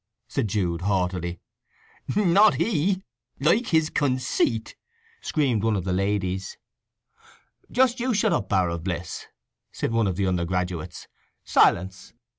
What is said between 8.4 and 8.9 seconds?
Bower o'